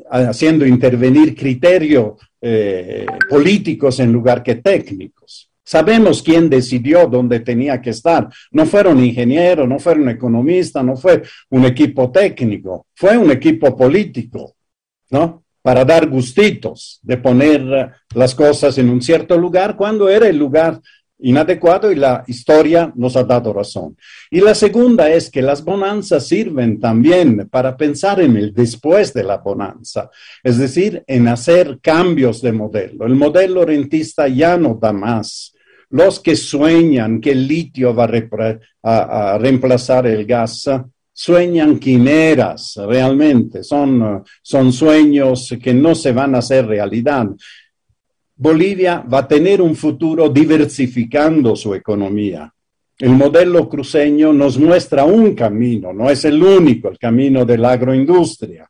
[0.09, 5.51] haciendo intervenir criterios eh, políticos en lugar que técnicos.
[5.63, 8.29] Sabemos quién decidió dónde tenía que estar.
[8.51, 14.55] No fueron ingenieros, no fueron economistas, no fue un equipo técnico, fue un equipo político,
[15.09, 15.43] ¿no?
[15.61, 20.79] Para dar gustitos de poner las cosas en un cierto lugar cuando era el lugar
[21.19, 23.97] inadecuado y la historia nos ha dado razón.
[24.29, 29.23] Y la segunda es que las bonanzas sirven también para pensar en el después de
[29.23, 30.09] la bonanza,
[30.43, 33.05] es decir, en hacer cambios de modelo.
[33.05, 35.53] El modelo rentista ya no da más
[35.89, 38.09] los que sueñan que el litio va
[38.83, 40.69] a, reemplazar el gas,
[41.13, 47.27] sueñan quimeras, realmente, son, son sueños que no se van a hacer realidad.
[48.37, 52.53] Bolivia va a tener un futuro diversificando su economía.
[52.99, 57.71] El modelo cruceño nos muestra un camino, no es el único, el camino de la
[57.71, 58.69] agroindustria,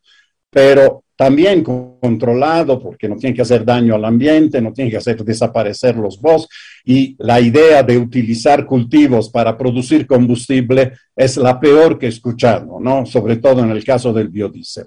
[0.49, 5.23] pero también controlado porque no tiene que hacer daño al ambiente, no tiene que hacer
[5.23, 6.55] desaparecer los bosques
[6.85, 12.79] y la idea de utilizar cultivos para producir combustible es la peor que he escuchado,
[12.79, 13.05] ¿no?
[13.05, 14.85] Sobre todo en el caso del biodiesel.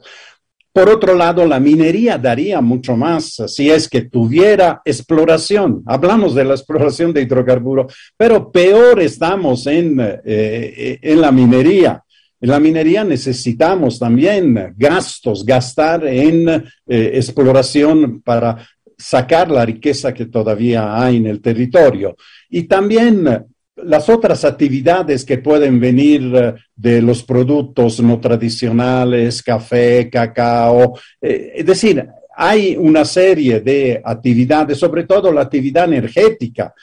[0.72, 5.82] Por otro lado, la minería daría mucho más si es que tuviera exploración.
[5.86, 12.04] Hablamos de la exploración de hidrocarburos, pero peor estamos en, eh, en la minería.
[12.40, 18.66] En la minería necesitamos también gastos, gastar en eh, exploración para
[18.96, 22.16] sacar la riqueza que todavía hay en el territorio.
[22.48, 23.46] Y también
[23.76, 30.98] las otras actividades que pueden venir eh, de los productos no tradicionales, café, cacao.
[31.20, 32.06] Eh, es decir,
[32.36, 36.74] hay una serie de actividades, sobre todo la actividad energética.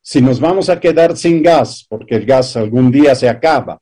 [0.00, 3.80] Si nos vamos a quedar sin gas, porque el gas algún día se acaba,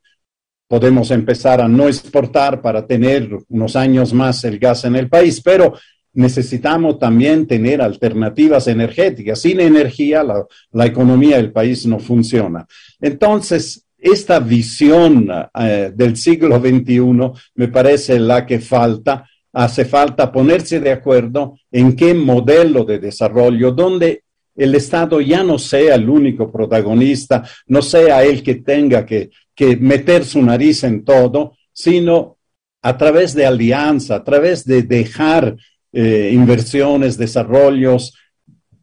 [0.67, 5.41] podemos empezar a no exportar para tener unos años más el gas en el país,
[5.43, 5.75] pero
[6.15, 9.41] necesitamos también tener alternativas energéticas.
[9.41, 12.67] Sin energía, la, economía del país no funciona.
[13.01, 19.29] Entonces, esta visión eh, del siglo XXI me parece la que falta.
[19.53, 24.25] Hace falta ponerse de acuerdo en qué modelo de desarrollo, donde
[24.57, 29.31] el Estado ya no sea el único protagonista, no sea el que tenga que,
[29.79, 32.39] meter su nariz en todo, sino
[32.83, 35.57] a través de alianza, a través de dejar
[35.95, 38.13] eh, inversiones, desarrollos,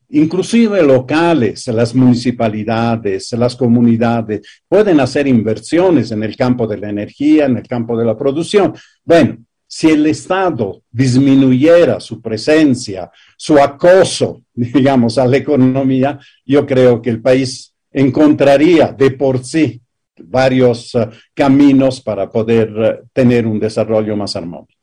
[0.09, 7.45] inclusive locales, las municipalidades, las comunidades, pueden hacer inversiones en el campo de la energía,
[7.45, 8.73] en el campo de la producción.
[9.03, 17.01] Bueno, si el Estado disminuyera su presencia, su acoso, digamos, a la economía, yo creo
[17.01, 19.81] que el país encontraría de por sí
[20.17, 24.80] varios uh, caminos para poder uh, tener un desarrollo más armónico.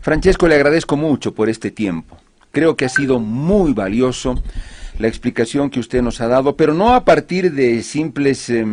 [0.00, 2.18] Francesco, le agradezco mucho por este tiempo.
[2.52, 4.42] Creo que ha sido muy valioso
[4.98, 8.64] la explicación que usted nos ha dado, pero no a partir de simples eh,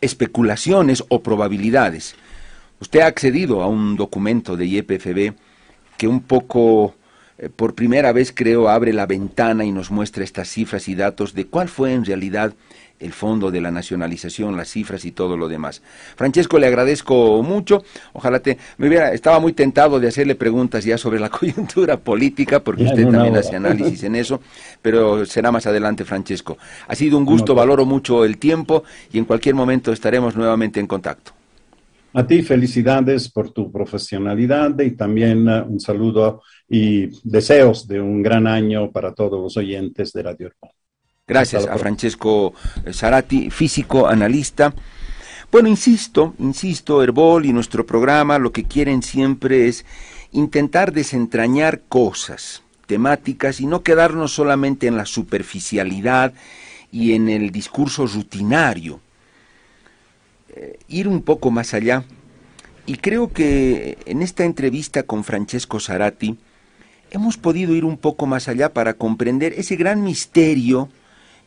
[0.00, 2.14] especulaciones o probabilidades.
[2.80, 5.34] Usted ha accedido a un documento de IEPFB
[5.96, 6.94] que un poco,
[7.38, 11.34] eh, por primera vez creo, abre la ventana y nos muestra estas cifras y datos
[11.34, 12.54] de cuál fue en realidad
[13.00, 15.82] el fondo de la nacionalización, las cifras y todo lo demás.
[16.16, 17.82] Francesco, le agradezco mucho.
[18.12, 22.62] Ojalá te me hubiera estaba muy tentado de hacerle preguntas ya sobre la coyuntura política
[22.62, 24.40] porque usted también hace análisis en eso,
[24.82, 26.58] pero será más adelante, Francesco.
[26.86, 30.86] Ha sido un gusto, valoro mucho el tiempo y en cualquier momento estaremos nuevamente en
[30.86, 31.32] contacto.
[32.12, 38.20] A ti felicidades por tu profesionalidad y también uh, un saludo y deseos de un
[38.20, 40.79] gran año para todos los oyentes de Radio Herbol.
[41.30, 42.54] Gracias a Francesco
[42.92, 44.74] Zarati, físico, analista.
[45.52, 49.84] Bueno, insisto, insisto, Herbol y nuestro programa lo que quieren siempre es
[50.32, 56.32] intentar desentrañar cosas, temáticas y no quedarnos solamente en la superficialidad
[56.90, 58.98] y en el discurso rutinario
[60.48, 62.02] eh, ir un poco más allá.
[62.86, 66.36] Y creo que en esta entrevista con Francesco Zarati
[67.12, 70.99] hemos podido ir un poco más allá para comprender ese gran misterio eh,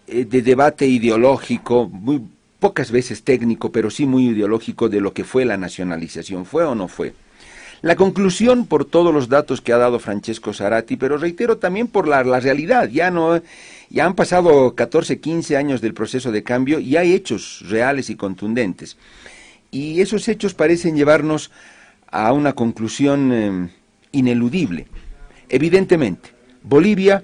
[0.08, 2.22] de debate ideológico, muy
[2.60, 6.76] pocas veces técnico, pero sí muy ideológico de lo que fue la nacionalización, fue o
[6.76, 7.14] no fue.
[7.82, 12.08] La conclusión por todos los datos que ha dado Francesco Zarati, pero reitero también por
[12.08, 13.42] la, la realidad, ya no
[13.90, 18.16] ya han pasado 14, 15 años del proceso de cambio y hay hechos reales y
[18.16, 18.98] contundentes.
[19.70, 21.52] Y esos hechos parecen llevarnos
[22.10, 23.70] a una conclusión eh,
[24.14, 24.88] ineludible.
[25.50, 26.30] Evidentemente,
[26.64, 27.24] Bolivia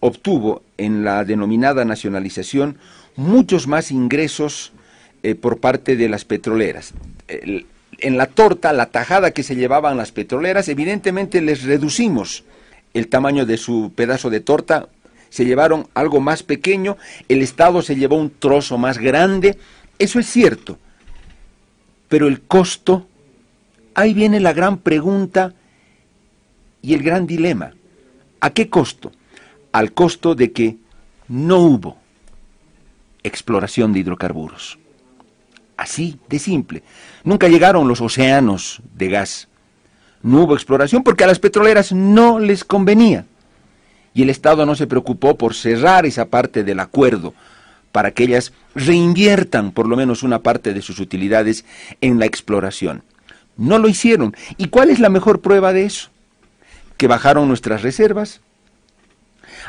[0.00, 2.78] obtuvo en la denominada nacionalización
[3.16, 4.72] muchos más ingresos
[5.22, 6.92] eh, por parte de las petroleras.
[7.28, 12.44] en la torta, la tajada que se llevaban las petroleras, evidentemente les reducimos
[12.92, 14.88] el tamaño de su pedazo de torta
[15.28, 16.96] se llevaron algo más pequeño,
[17.28, 19.58] el Estado se llevó un trozo más grande,
[19.98, 20.78] eso es cierto.
[22.08, 23.06] Pero el costo,
[23.94, 25.52] ahí viene la gran pregunta
[26.80, 27.74] y el gran dilema.
[28.40, 29.12] ¿A qué costo?
[29.76, 30.78] Al costo de que
[31.28, 31.98] no hubo
[33.22, 34.78] exploración de hidrocarburos.
[35.76, 36.82] Así de simple.
[37.24, 39.48] Nunca llegaron los océanos de gas.
[40.22, 43.26] No hubo exploración porque a las petroleras no les convenía
[44.14, 47.34] y el Estado no se preocupó por cerrar esa parte del acuerdo
[47.92, 51.66] para que ellas reinviertan por lo menos una parte de sus utilidades
[52.00, 53.02] en la exploración.
[53.58, 54.34] No lo hicieron.
[54.56, 56.08] ¿Y cuál es la mejor prueba de eso?
[56.96, 58.40] Que bajaron nuestras reservas.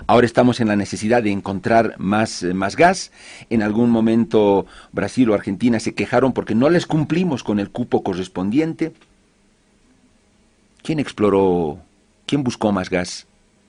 [0.06, 3.12] Ahora estamos en la necesidad de encontrar más, eh, más gas.
[3.50, 8.04] En algún momento Brasil o Argentina se quejaron porque no les cumplimos con el cupo
[8.04, 8.94] correspondiente.
[10.84, 11.80] ¿Quién exploró?
[12.26, 13.28] ¿Quién buscó más gas?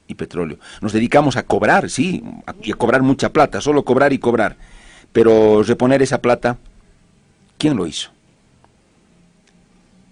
[0.09, 0.59] y petróleo.
[0.81, 2.25] Nos dedicamos a cobrar, sí,
[2.63, 4.57] y a cobrar mucha plata, solo cobrar y cobrar.
[5.13, 6.57] Pero reponer esa plata,
[7.59, 8.11] ¿quién lo hizo?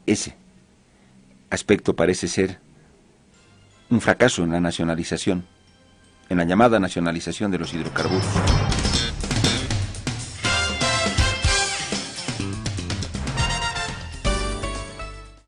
[0.05, 0.37] Ese
[1.51, 2.61] aspecto parece ser
[3.89, 5.47] un fracaso en la nacionalización,
[6.29, 8.25] en la llamada nacionalización de los hidrocarburos.